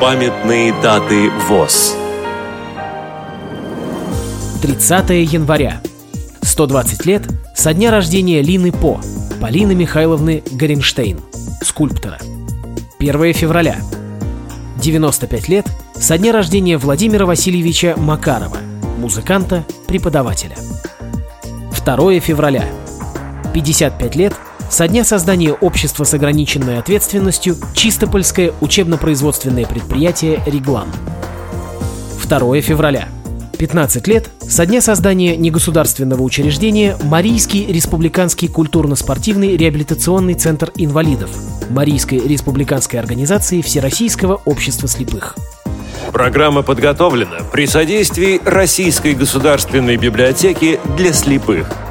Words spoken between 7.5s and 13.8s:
со дня рождения Лины По, Полины Михайловны Горенштейн, скульптора. 1 февраля.